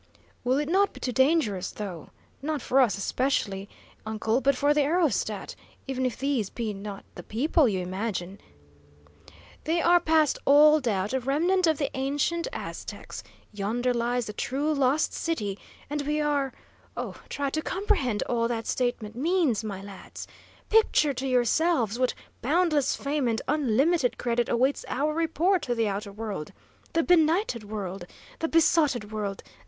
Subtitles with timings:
[0.43, 2.09] "Will it not be too dangerous, though?
[2.41, 3.69] Not for us, especially,
[4.03, 5.53] uncle, but for the aerostat?
[5.87, 8.39] Even if these be not the people you imagine"
[9.65, 13.21] "They are past all doubt a remnant of the ancient Aztecs.
[13.53, 16.51] Yonder lies the true Lost City, and we are
[16.97, 20.25] oh, try to comprehend all that statement means, my lads!
[20.69, 26.11] Picture to yourselves what boundless fame and unlimited credit awaits our report to the outer
[26.11, 26.53] world!
[26.93, 28.07] The benighted world!
[28.39, 29.43] The besotted world!